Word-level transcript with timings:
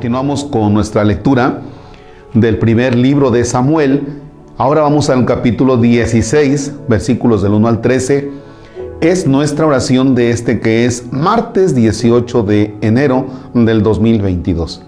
Continuamos 0.00 0.44
con 0.44 0.72
nuestra 0.72 1.04
lectura 1.04 1.60
del 2.32 2.56
primer 2.56 2.94
libro 2.94 3.30
de 3.30 3.44
Samuel. 3.44 4.22
Ahora 4.56 4.80
vamos 4.80 5.10
al 5.10 5.26
capítulo 5.26 5.76
16, 5.76 6.72
versículos 6.88 7.42
del 7.42 7.52
1 7.52 7.68
al 7.68 7.82
13. 7.82 8.30
Es 9.02 9.26
nuestra 9.26 9.66
oración 9.66 10.14
de 10.14 10.30
este 10.30 10.58
que 10.60 10.86
es 10.86 11.12
martes 11.12 11.74
18 11.74 12.42
de 12.44 12.74
enero 12.80 13.26
del 13.52 13.82
2022. 13.82 14.82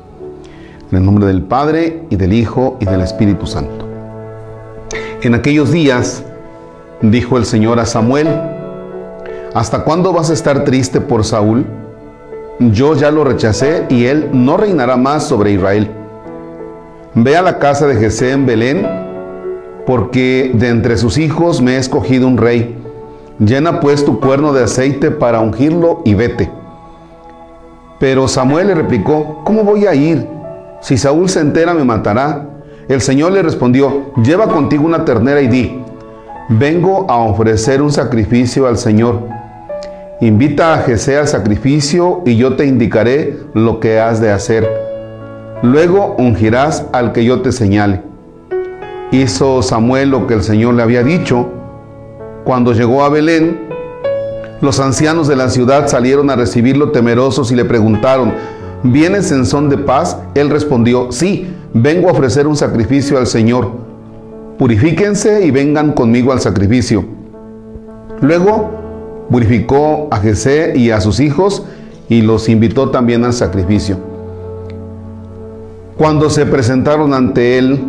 En 0.91 0.97
el 0.97 1.05
nombre 1.05 1.27
del 1.27 1.43
Padre 1.43 2.07
y 2.09 2.17
del 2.17 2.33
Hijo 2.33 2.79
y 2.81 2.87
del 2.87 3.03
Espíritu 3.03 3.47
Santo. 3.47 3.87
En 5.21 5.35
aquellos 5.35 5.71
días 5.71 6.25
dijo 7.03 7.37
el 7.37 7.45
Señor 7.45 7.81
a 7.81 7.85
Samuel, 7.85 8.29
¿hasta 9.53 9.85
cuándo 9.85 10.15
vas 10.15 10.31
a 10.31 10.33
estar 10.33 10.65
triste 10.65 11.03
por 11.03 11.23
Saúl? 11.23 11.67
Yo 12.59 12.95
ya 12.95 13.11
lo 13.11 13.25
rechacé 13.25 13.87
y 13.89 14.07
él 14.07 14.31
no 14.33 14.57
reinará 14.57 14.97
más 14.97 15.27
sobre 15.27 15.53
Israel. 15.53 15.91
Ve 17.15 17.37
a 17.37 17.43
la 17.43 17.59
casa 17.59 17.87
de 17.87 17.97
Jesé 17.97 18.33
en 18.33 18.47
Belén, 18.47 18.87
porque 19.87 20.53
de 20.55 20.69
entre 20.69 20.97
sus 20.97 21.19
hijos 21.19 21.61
me 21.61 21.75
he 21.75 21.79
escogido 21.79 22.27
un 22.29 22.39
rey. 22.39 22.79
Llena 23.39 23.81
pues 23.81 24.05
tu 24.05 24.21
cuerno 24.21 24.53
de 24.53 24.65
aceite 24.65 25.11
para 25.11 25.41
ungirlo 25.41 26.03
y 26.05 26.15
vete. 26.15 26.51
Pero 27.99 28.29
Samuel 28.29 28.69
le 28.69 28.75
replicó, 28.75 29.41
¿cómo 29.45 29.65
voy 29.65 29.87
a 29.87 29.95
ir? 29.95 30.27
Si 30.81 30.97
Saúl 30.97 31.29
se 31.29 31.41
entera 31.41 31.75
me 31.75 31.85
matará. 31.85 32.49
El 32.89 33.01
Señor 33.01 33.33
le 33.33 33.43
respondió, 33.43 34.13
lleva 34.23 34.49
contigo 34.49 34.85
una 34.85 35.05
ternera 35.05 35.41
y 35.41 35.49
di, 35.49 35.83
vengo 36.49 37.07
a 37.09 37.19
ofrecer 37.19 37.81
un 37.81 37.93
sacrificio 37.93 38.67
al 38.67 38.77
Señor. 38.77 39.42
Invita 40.23 40.75
a 40.75 40.79
Jesé 40.79 41.17
al 41.17 41.27
sacrificio 41.27 42.23
y 42.25 42.37
yo 42.37 42.55
te 42.55 42.65
indicaré 42.65 43.41
lo 43.55 43.81
que 43.81 43.99
has 43.99 44.21
de 44.21 44.31
hacer. 44.31 44.71
Luego 45.63 46.15
ungirás 46.17 46.87
al 46.93 47.11
que 47.11 47.25
yo 47.25 47.43
te 47.43 47.51
señale. 47.51 48.03
Hizo 49.11 49.63
Samuel 49.63 50.11
lo 50.11 50.29
que 50.29 50.35
el 50.35 50.45
Señor 50.45 50.75
le 50.75 50.85
había 50.85 51.03
dicho. 51.03 51.49
Cuando 52.45 52.73
llegó 52.73 53.03
a 53.03 53.09
Belén, 53.09 53.63
los 54.61 54.79
ancianos 54.79 55.27
de 55.27 55.35
la 55.35 55.51
ciudad 55.51 55.89
salieron 55.89 56.31
a 56.31 56.37
recibirlo 56.37 56.93
temerosos 56.93 57.51
y 57.51 57.57
le 57.57 57.65
preguntaron, 57.65 58.33
¿vienes 58.85 59.33
en 59.33 59.45
son 59.45 59.69
de 59.69 59.79
paz? 59.79 60.17
Él 60.37 60.51
respondió, 60.51 61.11
sí, 61.11 61.53
vengo 61.75 62.09
a 62.09 62.13
ofrecer 62.13 62.47
un 62.47 62.55
sacrificio 62.55 63.19
al 63.19 63.27
Señor. 63.27 63.73
Purifíquense 64.57 65.45
y 65.45 65.51
vengan 65.51 65.91
conmigo 65.91 66.31
al 66.31 66.39
sacrificio. 66.39 67.05
Luego 68.21 68.82
purificó 69.31 70.09
a 70.11 70.19
Jesé 70.19 70.75
y 70.77 70.91
a 70.91 71.01
sus 71.01 71.21
hijos 71.21 71.65
y 72.09 72.23
los 72.23 72.49
invitó 72.49 72.91
también 72.91 73.25
al 73.25 73.33
sacrificio. 73.33 73.97
Cuando 75.97 76.31
se 76.31 76.47
presentaron 76.47 77.15
ante 77.15 77.59
él 77.59 77.81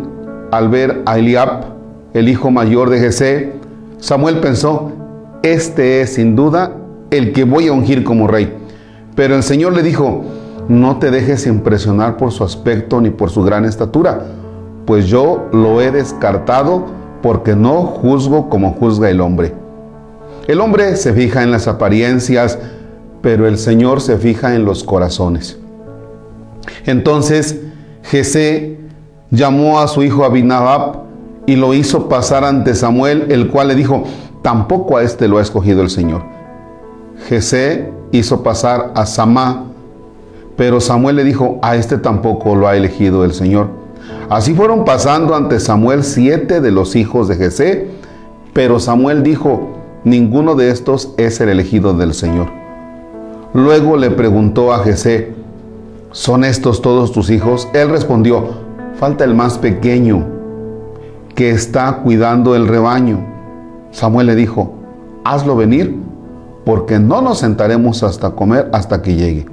al 0.50 0.68
ver 0.68 1.02
a 1.06 1.18
Eliab, 1.18 1.64
el 2.12 2.28
hijo 2.28 2.50
mayor 2.50 2.90
de 2.90 3.00
Jesé, 3.00 3.52
Samuel 3.98 4.38
pensó, 4.38 4.92
este 5.42 6.00
es 6.00 6.14
sin 6.14 6.36
duda 6.36 6.72
el 7.10 7.32
que 7.32 7.44
voy 7.44 7.68
a 7.68 7.72
ungir 7.72 8.04
como 8.04 8.28
rey. 8.28 8.56
Pero 9.14 9.34
el 9.34 9.42
Señor 9.42 9.72
le 9.72 9.82
dijo, 9.82 10.22
no 10.68 10.98
te 10.98 11.10
dejes 11.10 11.46
impresionar 11.46 12.16
por 12.16 12.32
su 12.32 12.44
aspecto 12.44 13.00
ni 13.00 13.10
por 13.10 13.30
su 13.30 13.42
gran 13.42 13.64
estatura, 13.64 14.22
pues 14.86 15.06
yo 15.06 15.48
lo 15.52 15.80
he 15.80 15.90
descartado 15.90 16.86
porque 17.22 17.56
no 17.56 17.82
juzgo 17.82 18.48
como 18.48 18.72
juzga 18.72 19.10
el 19.10 19.20
hombre. 19.20 19.63
El 20.46 20.60
hombre 20.60 20.96
se 20.96 21.12
fija 21.14 21.42
en 21.42 21.50
las 21.50 21.68
apariencias, 21.68 22.58
pero 23.22 23.46
el 23.48 23.56
Señor 23.56 24.02
se 24.02 24.18
fija 24.18 24.54
en 24.54 24.64
los 24.66 24.84
corazones. 24.84 25.58
Entonces 26.84 27.60
Jesé 28.02 28.78
llamó 29.30 29.80
a 29.80 29.88
su 29.88 30.02
hijo 30.02 30.24
Abinadab 30.24 31.04
y 31.46 31.56
lo 31.56 31.72
hizo 31.72 32.08
pasar 32.08 32.44
ante 32.44 32.74
Samuel, 32.74 33.26
el 33.30 33.48
cual 33.48 33.68
le 33.68 33.74
dijo, 33.74 34.04
tampoco 34.42 34.98
a 34.98 35.02
este 35.02 35.28
lo 35.28 35.38
ha 35.38 35.42
escogido 35.42 35.80
el 35.80 35.88
Señor. 35.88 36.22
Jesé 37.26 37.90
hizo 38.12 38.42
pasar 38.42 38.92
a 38.94 39.06
Samá, 39.06 39.64
pero 40.56 40.80
Samuel 40.80 41.16
le 41.16 41.24
dijo, 41.24 41.58
a 41.62 41.76
este 41.76 41.96
tampoco 41.96 42.54
lo 42.54 42.68
ha 42.68 42.76
elegido 42.76 43.24
el 43.24 43.32
Señor. 43.32 43.68
Así 44.28 44.54
fueron 44.54 44.84
pasando 44.84 45.34
ante 45.34 45.58
Samuel 45.58 46.04
siete 46.04 46.60
de 46.60 46.70
los 46.70 46.96
hijos 46.96 47.28
de 47.28 47.36
Jesé, 47.36 47.88
pero 48.52 48.78
Samuel 48.78 49.22
dijo, 49.22 49.83
ninguno 50.04 50.54
de 50.54 50.70
estos 50.70 51.14
es 51.16 51.40
el 51.40 51.48
elegido 51.48 51.94
del 51.94 52.14
Señor. 52.14 52.48
Luego 53.52 53.96
le 53.96 54.10
preguntó 54.10 54.72
a 54.72 54.80
Jesé, 54.80 55.34
¿son 56.12 56.44
estos 56.44 56.82
todos 56.82 57.12
tus 57.12 57.30
hijos? 57.30 57.68
Él 57.72 57.88
respondió, 57.88 58.48
falta 58.98 59.24
el 59.24 59.34
más 59.34 59.58
pequeño, 59.58 60.26
que 61.34 61.50
está 61.50 62.00
cuidando 62.02 62.54
el 62.54 62.68
rebaño. 62.68 63.24
Samuel 63.90 64.26
le 64.28 64.34
dijo, 64.34 64.74
hazlo 65.24 65.56
venir, 65.56 65.96
porque 66.64 66.98
no 66.98 67.20
nos 67.20 67.38
sentaremos 67.38 68.02
hasta 68.02 68.30
comer 68.30 68.68
hasta 68.72 69.02
que 69.02 69.14
llegue. 69.14 69.46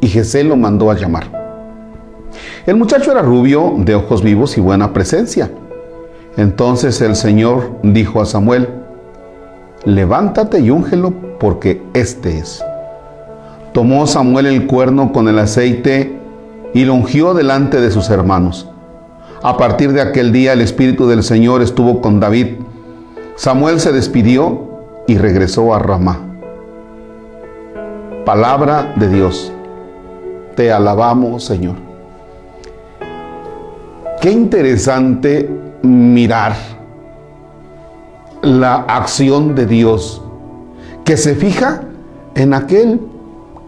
Y 0.00 0.08
Jesé 0.08 0.44
lo 0.44 0.56
mandó 0.56 0.90
a 0.90 0.94
llamar. 0.94 1.24
El 2.66 2.76
muchacho 2.76 3.12
era 3.12 3.22
rubio, 3.22 3.74
de 3.78 3.94
ojos 3.94 4.22
vivos 4.22 4.56
y 4.58 4.60
buena 4.60 4.92
presencia. 4.92 5.50
Entonces 6.36 7.00
el 7.00 7.16
Señor 7.16 7.78
dijo 7.82 8.20
a 8.20 8.26
Samuel, 8.26 8.68
levántate 9.86 10.60
y 10.60 10.70
úngelo 10.70 11.14
porque 11.40 11.82
este 11.94 12.38
es. 12.38 12.62
Tomó 13.72 14.06
Samuel 14.06 14.46
el 14.46 14.66
cuerno 14.66 15.12
con 15.12 15.28
el 15.28 15.38
aceite 15.38 16.18
y 16.74 16.84
lo 16.84 16.94
ungió 16.94 17.32
delante 17.32 17.80
de 17.80 17.90
sus 17.90 18.10
hermanos. 18.10 18.68
A 19.42 19.56
partir 19.56 19.92
de 19.92 20.02
aquel 20.02 20.32
día 20.32 20.52
el 20.52 20.60
Espíritu 20.60 21.06
del 21.06 21.22
Señor 21.22 21.62
estuvo 21.62 22.00
con 22.00 22.20
David. 22.20 22.56
Samuel 23.36 23.80
se 23.80 23.92
despidió 23.92 24.68
y 25.06 25.18
regresó 25.18 25.72
a 25.74 25.78
Ramá. 25.78 26.18
Palabra 28.24 28.92
de 28.96 29.08
Dios. 29.08 29.52
Te 30.56 30.72
alabamos, 30.72 31.44
Señor. 31.44 31.76
Qué 34.20 34.32
interesante 34.32 35.48
mirar 35.82 36.75
la 38.42 38.74
acción 38.76 39.54
de 39.54 39.66
Dios, 39.66 40.22
que 41.04 41.16
se 41.16 41.34
fija 41.34 41.82
en 42.34 42.54
aquel 42.54 43.00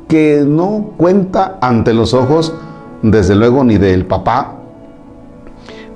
que 0.08 0.44
no 0.46 0.92
cuenta 0.96 1.58
ante 1.60 1.92
los 1.92 2.14
ojos, 2.14 2.54
desde 3.02 3.34
luego, 3.34 3.62
ni 3.62 3.78
del 3.78 4.06
papá, 4.06 4.56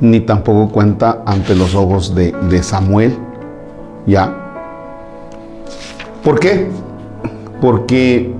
ni 0.00 0.20
tampoco 0.20 0.70
cuenta 0.72 1.22
ante 1.26 1.54
los 1.54 1.74
ojos 1.74 2.14
de, 2.14 2.62
Samuel. 2.62 3.16
¿Ya? 4.06 4.34
¿Por 6.22 6.38
qué? 6.38 6.68
Porque 7.60 8.34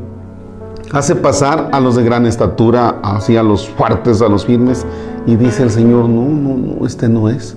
hace 0.92 1.15
pasar 1.16 1.71
a 1.72 1.81
los 1.81 1.97
de 1.97 2.04
gran 2.04 2.26
estatura, 2.26 3.00
así 3.03 3.37
a 3.37 3.42
los 3.42 3.69
fuertes, 3.69 4.21
a 4.22 4.28
los 4.28 4.44
firmes, 4.44 4.84
y 5.26 5.37
dice 5.37 5.62
el 5.62 5.71
Señor, 5.71 6.09
no, 6.09 6.22
no, 6.22 6.56
no, 6.56 6.87
este 6.87 7.09
no 7.09 7.28
es. 7.28 7.56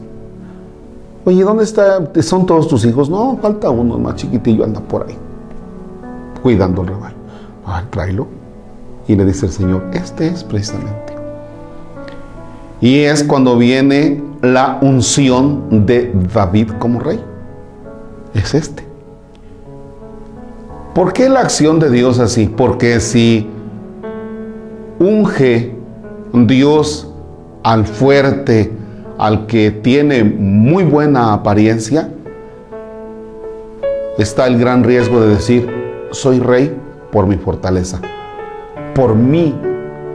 Oye, 1.25 1.44
¿dónde 1.44 1.63
está? 1.63 2.08
¿Son 2.22 2.46
todos 2.46 2.68
tus 2.68 2.86
hijos? 2.86 3.09
No, 3.09 3.38
falta 3.41 3.72
uno 3.72 3.97
más 3.97 4.16
chiquitillo, 4.16 4.63
anda 4.63 4.80
por 4.80 5.08
ahí, 5.08 5.18
cuidando 6.44 6.84
el 6.84 6.90
rebaño. 6.90 7.16
Ah, 7.66 7.84
tráelo. 7.90 8.28
Y 9.08 9.16
le 9.16 9.26
dice 9.26 9.47
el 9.47 9.52
Señor, 9.52 9.84
este 9.94 10.28
es 10.28 10.44
precisamente. 10.44 11.16
Y 12.79 12.99
es 12.99 13.23
cuando 13.23 13.58
viene 13.58 14.23
la 14.44 14.78
unción 14.82 15.85
de 15.88 16.14
David 16.32 16.72
como 16.78 16.99
rey. 16.99 17.20
Es 18.35 18.53
este. 18.53 18.85
¿Por 20.94 21.11
qué 21.11 21.28
la 21.28 21.41
acción 21.41 21.79
de 21.79 21.90
Dios 21.90 22.20
así? 22.20 22.47
Porque 22.47 22.99
si 22.99 23.49
unge 24.99 25.76
Dios 26.34 27.11
al 27.64 27.85
fuerte, 27.85 28.72
al 29.17 29.47
que 29.47 29.72
tiene 29.72 30.23
muy 30.23 30.84
buena 30.84 31.34
apariencia, 31.34 32.09
está 34.17 34.47
el 34.47 34.58
gran 34.59 34.84
riesgo 34.84 35.22
de 35.22 35.29
decir, 35.29 35.70
soy 36.12 36.40
rey 36.40 36.76
por 37.12 37.28
mi 37.28 37.38
fortaleza, 37.38 38.00
por 38.94 39.16
mí, 39.16 39.53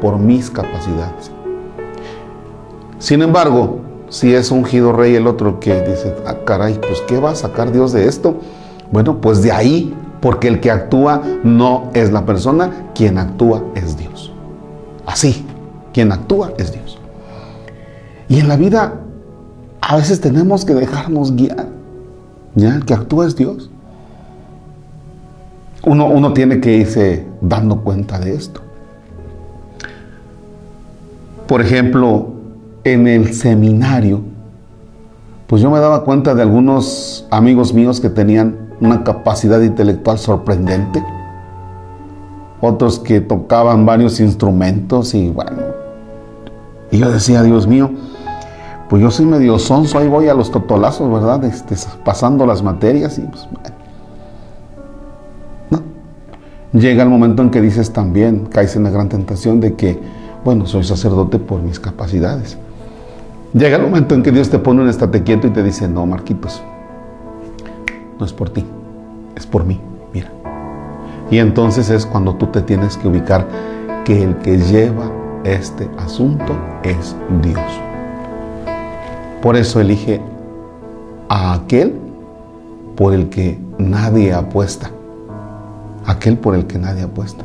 por 0.00 0.18
mis 0.18 0.50
capacidades. 0.50 1.30
Sin 2.98 3.22
embargo, 3.22 3.80
si 4.10 4.34
es 4.34 4.50
ungido 4.50 4.92
rey 4.92 5.14
el 5.14 5.26
otro 5.26 5.60
que 5.60 5.80
dice, 5.82 6.14
ah, 6.26 6.36
caray, 6.44 6.78
pues 6.80 7.00
¿qué 7.08 7.18
va 7.18 7.30
a 7.30 7.34
sacar 7.34 7.72
Dios 7.72 7.92
de 7.92 8.06
esto? 8.06 8.36
Bueno, 8.90 9.20
pues 9.20 9.42
de 9.42 9.52
ahí, 9.52 9.94
porque 10.20 10.48
el 10.48 10.60
que 10.60 10.70
actúa 10.70 11.22
no 11.42 11.90
es 11.94 12.12
la 12.12 12.26
persona, 12.26 12.90
quien 12.94 13.18
actúa 13.18 13.62
es 13.74 13.96
Dios. 13.96 14.32
Así, 15.06 15.46
quien 15.92 16.12
actúa 16.12 16.52
es 16.58 16.72
Dios. 16.72 16.99
Y 18.30 18.38
en 18.38 18.46
la 18.46 18.56
vida 18.56 18.94
a 19.80 19.96
veces 19.96 20.20
tenemos 20.20 20.64
que 20.64 20.72
dejarnos 20.72 21.34
guiar. 21.34 21.66
¿Ya? 22.54 22.76
El 22.76 22.84
que 22.84 22.94
actúa 22.94 23.26
es 23.26 23.34
Dios. 23.34 23.70
Uno, 25.84 26.06
uno 26.06 26.32
tiene 26.32 26.60
que 26.60 26.76
irse 26.76 27.26
dando 27.40 27.80
cuenta 27.80 28.20
de 28.20 28.34
esto. 28.34 28.60
Por 31.48 31.60
ejemplo, 31.60 32.28
en 32.84 33.08
el 33.08 33.34
seminario, 33.34 34.20
pues 35.48 35.60
yo 35.60 35.68
me 35.68 35.80
daba 35.80 36.04
cuenta 36.04 36.32
de 36.36 36.42
algunos 36.42 37.26
amigos 37.32 37.74
míos 37.74 38.00
que 38.00 38.10
tenían 38.10 38.76
una 38.80 39.02
capacidad 39.02 39.60
intelectual 39.60 40.18
sorprendente, 40.18 41.02
otros 42.60 43.00
que 43.00 43.20
tocaban 43.20 43.84
varios 43.84 44.20
instrumentos 44.20 45.14
y 45.14 45.30
bueno, 45.30 45.56
y 46.92 46.98
yo 46.98 47.10
decía, 47.10 47.42
Dios 47.42 47.66
mío, 47.66 47.90
pues 48.90 49.00
yo 49.00 49.10
soy 49.12 49.24
medio 49.24 49.56
sonso, 49.60 49.98
ahí 49.98 50.08
voy 50.08 50.26
a 50.26 50.34
los 50.34 50.50
totolazos, 50.50 51.08
¿verdad? 51.12 51.44
Este, 51.44 51.76
pasando 52.04 52.44
las 52.44 52.60
materias 52.64 53.18
y 53.18 53.20
pues, 53.20 53.48
no. 55.70 55.80
Llega 56.72 57.04
el 57.04 57.08
momento 57.08 57.40
en 57.40 57.50
que 57.50 57.60
dices 57.60 57.92
también, 57.92 58.46
caes 58.46 58.74
en 58.74 58.82
la 58.82 58.90
gran 58.90 59.08
tentación 59.08 59.60
de 59.60 59.74
que, 59.74 59.96
bueno, 60.44 60.66
soy 60.66 60.82
sacerdote 60.82 61.38
por 61.38 61.62
mis 61.62 61.78
capacidades. 61.78 62.58
Llega 63.54 63.76
el 63.76 63.82
momento 63.82 64.16
en 64.16 64.24
que 64.24 64.32
Dios 64.32 64.50
te 64.50 64.58
pone 64.58 64.82
un 64.82 64.88
estate 64.88 65.22
quieto 65.22 65.46
y 65.46 65.50
te 65.50 65.62
dice, 65.62 65.86
no, 65.86 66.04
Marquitos, 66.04 66.60
no 68.18 68.26
es 68.26 68.32
por 68.32 68.50
ti, 68.50 68.66
es 69.36 69.46
por 69.46 69.64
mí, 69.64 69.80
mira. 70.12 70.32
Y 71.30 71.38
entonces 71.38 71.90
es 71.90 72.06
cuando 72.06 72.34
tú 72.34 72.48
te 72.48 72.60
tienes 72.60 72.96
que 72.96 73.06
ubicar 73.06 73.46
que 74.04 74.24
el 74.24 74.36
que 74.38 74.58
lleva 74.58 75.12
este 75.44 75.88
asunto 75.96 76.56
es 76.82 77.14
Dios. 77.40 77.89
Por 79.42 79.56
eso 79.56 79.80
elige 79.80 80.20
a 81.30 81.54
aquel 81.54 81.94
por 82.94 83.14
el 83.14 83.30
que 83.30 83.58
nadie 83.78 84.34
apuesta. 84.34 84.90
Aquel 86.04 86.36
por 86.36 86.54
el 86.54 86.66
que 86.66 86.78
nadie 86.78 87.04
apuesta. 87.04 87.42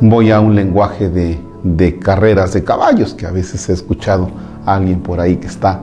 Voy 0.00 0.30
a 0.30 0.40
un 0.40 0.54
lenguaje 0.54 1.08
de, 1.08 1.98
carreras 1.98 2.52
de 2.52 2.62
caballos, 2.62 3.14
que 3.14 3.26
a 3.26 3.32
veces 3.32 3.68
he 3.68 3.72
escuchado 3.72 4.28
a 4.64 4.76
alguien 4.76 5.00
por 5.00 5.18
ahí 5.18 5.36
que 5.36 5.48
está 5.48 5.80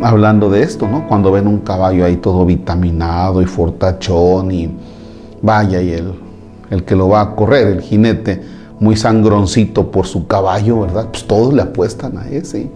hablando 0.00 0.50
de 0.50 0.62
esto, 0.62 0.88
¿no? 0.88 1.06
Cuando 1.06 1.30
ven 1.30 1.46
un 1.46 1.60
caballo 1.60 2.04
ahí 2.04 2.16
todo 2.16 2.44
vitaminado 2.44 3.42
y 3.42 3.46
fortachón 3.46 4.50
y 4.50 4.76
vaya 5.40 5.80
y 5.80 5.92
el, 5.92 6.14
el 6.70 6.84
que 6.84 6.96
lo 6.96 7.08
va 7.10 7.20
a 7.20 7.36
correr, 7.36 7.68
el 7.68 7.80
jinete, 7.80 8.42
muy 8.80 8.96
sangroncito 8.96 9.90
por 9.90 10.06
su 10.06 10.26
caballo, 10.26 10.80
¿verdad? 10.80 11.08
Pues 11.10 11.24
todos 11.24 11.54
le 11.54 11.62
apuestan 11.62 12.18
a 12.18 12.28
ese. 12.28 12.70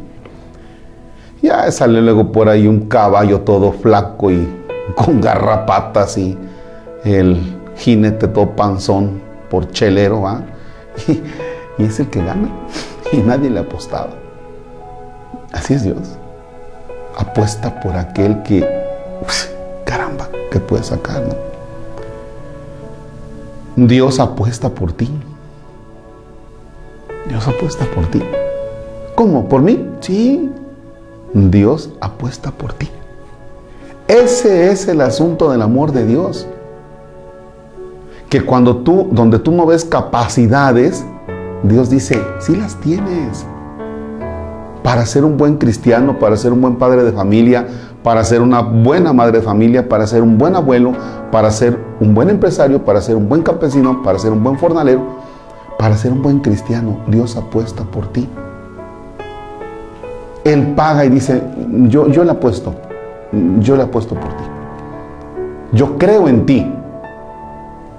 Ya 1.43 1.71
sale 1.73 2.03
luego 2.03 2.33
por 2.33 2.49
ahí 2.49 2.67
un 2.67 2.89
caballo 2.89 3.41
todo 3.41 3.73
flaco 3.73 4.31
y 4.31 4.47
con 4.95 5.21
garrapatas 5.21 6.19
y 6.19 6.37
el 7.05 7.41
jinete 7.77 8.29
todo 8.29 8.51
panzón 8.51 9.21
por 9.51 9.71
chelero, 9.71 10.23
¿va? 10.23 10.43
Y, 11.79 11.85
es 11.85 11.99
el 11.99 12.11
que 12.11 12.23
gana 12.23 12.51
y 13.11 13.19
nadie 13.19 13.49
le 13.49 13.59
ha 13.59 13.63
apostado. 13.63 14.11
Así 15.51 15.73
es 15.73 15.83
Dios. 15.83 16.19
Apuesta 17.17 17.81
por 17.81 17.97
aquel 17.97 18.43
que, 18.43 18.69
caramba, 19.85 20.29
que 20.51 20.61
puede 20.61 20.85
sacar, 20.85 21.23
¿no? 21.23 23.87
Dios 23.87 24.21
apuesta 24.21 24.69
por 24.69 24.93
ti. 24.93 25.09
Dios 27.29 27.49
apuesta 27.49 27.87
por 27.95 28.07
ti. 28.09 28.23
¿Cómo? 29.15 29.49
¿Por 29.49 29.63
mí? 29.63 29.89
Sí. 30.01 30.51
Dios 31.33 31.91
apuesta 32.01 32.51
por 32.51 32.73
ti. 32.73 32.91
Ese 34.09 34.71
es 34.71 34.89
el 34.89 35.01
asunto 35.01 35.51
del 35.51 35.63
amor 35.63 35.93
de 35.93 36.05
Dios. 36.05 36.47
Que 38.29 38.45
cuando 38.45 38.79
tú, 38.79 39.09
donde 39.13 39.39
tú 39.39 39.53
no 39.53 39.67
ves 39.67 39.85
capacidades, 39.85 41.05
Dios 41.63 41.91
dice, 41.91 42.21
sí 42.41 42.57
las 42.57 42.77
tienes. 42.77 43.47
Para 44.83 45.07
ser 45.07 45.25
un 45.25 45.37
buen 45.37 45.59
cristiano, 45.59 46.19
para 46.19 46.37
ser 46.37 46.53
un 46.53 46.61
buen 46.61 46.77
padre 46.77 47.05
de 47.05 47.13
familia, 47.13 47.67
para 48.03 48.25
ser 48.25 48.41
una 48.41 48.63
buena 48.63 49.13
madre 49.13 49.39
de 49.39 49.45
familia, 49.45 49.89
para 49.89 50.07
ser 50.07 50.23
un 50.23 50.39
buen 50.39 50.57
abuelo, 50.57 50.93
para 51.31 51.51
ser 51.51 51.79
un 52.01 52.15
buen 52.15 52.31
empresario, 52.31 52.85
para 52.85 53.01
ser 53.01 53.15
un 53.15 53.29
buen 53.29 53.43
campesino, 53.43 54.03
para 54.03 54.19
ser 54.19 54.33
un 54.33 54.43
buen 54.43 54.59
fornalero, 54.59 55.03
para 55.79 55.97
ser 55.97 56.13
un 56.13 56.23
buen 56.23 56.41
cristiano, 56.41 56.99
Dios 57.07 57.37
apuesta 57.37 57.85
por 57.85 58.09
ti. 58.09 58.29
Él 60.45 60.75
paga 60.75 61.05
y 61.05 61.11
dice, 61.11 61.43
yo, 61.89 62.09
yo 62.09 62.25
le 62.25 62.31
apuesto, 62.31 62.75
yo 63.59 63.77
le 63.77 63.83
apuesto 63.83 64.15
por 64.15 64.29
ti. 64.29 64.45
Yo 65.73 65.99
creo 65.99 66.29
en 66.29 66.47
ti. 66.47 66.73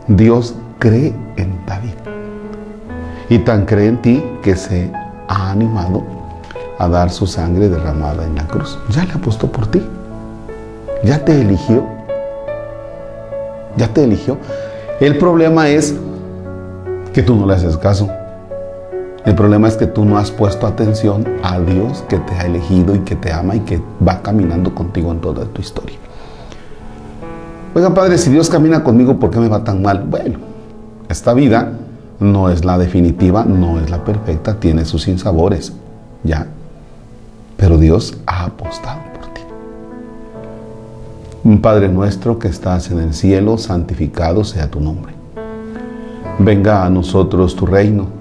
Dios 0.08 0.56
cree 0.80 1.14
en 1.38 1.66
David. 1.66 1.94
Y 3.30 3.40
tan 3.40 3.66
cree 3.66 3.88
en 3.88 4.02
ti 4.02 4.24
que 4.42 4.56
se 4.56 4.92
ha 5.28 5.52
animado 5.52 6.04
a 6.80 6.88
dar 6.90 7.12
su 7.12 7.28
sangre 7.28 7.70
derramada 7.70 8.26
en 8.26 8.36
la 8.36 8.48
cruz. 8.48 8.78
Ya 8.90 9.06
le 9.06 9.14
apostó 9.14 9.50
por 9.52 9.68
ti. 9.68 9.82
Ya 11.04 11.24
te 11.24 11.40
eligió. 11.40 11.86
Ya 13.78 13.88
te 13.88 14.04
eligió. 14.04 14.38
El 15.00 15.18
problema 15.18 15.70
es 15.70 15.96
que 17.14 17.24
tú 17.24 17.36
no 17.36 17.46
le 17.46 17.54
haces 17.54 17.78
caso. 17.78 18.10
El 19.26 19.36
problema 19.36 19.68
es 19.68 19.78
que 19.78 19.86
tú 19.86 20.04
no 20.04 20.18
has 20.18 20.32
puesto 20.32 20.66
atención 20.66 21.28
a 21.44 21.60
Dios 21.60 22.04
que 22.10 22.18
te 22.18 22.34
ha 22.34 22.46
elegido 22.46 22.96
y 22.96 23.00
que 23.00 23.16
te 23.16 23.32
ama 23.32 23.56
y 23.56 23.60
que 23.60 23.80
va 24.06 24.24
caminando 24.24 24.74
contigo 24.74 25.12
en 25.12 25.22
toda 25.22 25.46
tu 25.46 25.62
historia. 25.62 25.98
Oigan, 27.76 27.94
Padre, 27.94 28.18
si 28.18 28.32
Dios 28.32 28.50
camina 28.50 28.84
conmigo, 28.84 29.20
¿por 29.20 29.30
qué 29.30 29.40
me 29.40 29.48
va 29.48 29.64
tan 29.64 29.84
mal? 29.84 30.06
Bueno, 30.10 30.40
esta 31.08 31.34
vida 31.34 31.72
no 32.20 32.50
es 32.50 32.66
la 32.66 32.80
definitiva, 32.80 33.46
no 33.46 33.80
es 33.80 33.92
la 33.92 34.04
perfecta, 34.04 34.60
tiene 34.60 34.86
sus 34.86 35.04
sinsabores, 35.04 35.72
ya. 36.24 36.48
Pero 37.58 37.78
Dios 37.78 38.18
ha 38.26 38.46
apostado 38.46 39.02
por 39.14 39.28
ti. 39.34 39.42
Padre 41.58 41.90
nuestro 41.90 42.40
que 42.40 42.48
estás 42.48 42.90
en 42.90 43.00
el 43.00 43.14
cielo, 43.14 43.60
santificado 43.60 44.44
sea 44.44 44.70
tu 44.70 44.82
nombre. 44.82 45.14
Venga 46.40 46.86
a 46.86 46.90
nosotros 46.90 47.56
tu 47.56 47.68
reino, 47.68 48.21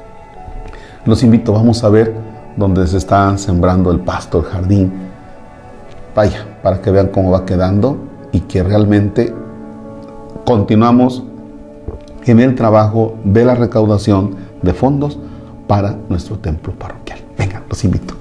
Los 1.05 1.23
invito, 1.23 1.53
vamos 1.53 1.83
a 1.83 1.89
ver 1.89 2.13
dónde 2.55 2.85
se 2.85 2.97
está 2.97 3.35
sembrando 3.37 3.91
el 3.91 3.99
pasto, 4.01 4.39
el 4.39 4.45
jardín. 4.45 4.91
Vaya, 6.15 6.45
para 6.61 6.81
que 6.81 6.91
vean 6.91 7.07
cómo 7.07 7.31
va 7.31 7.45
quedando 7.45 7.97
y 8.31 8.41
que 8.41 8.61
realmente 8.61 9.33
continuamos 10.45 11.23
en 12.25 12.39
el 12.39 12.55
trabajo 12.55 13.15
de 13.23 13.45
la 13.45 13.55
recaudación 13.55 14.35
de 14.61 14.73
fondos 14.73 15.17
para 15.67 15.97
nuestro 16.07 16.37
templo 16.37 16.73
parroquial. 16.73 17.19
Venga, 17.37 17.63
los 17.67 17.83
invito. 17.83 18.20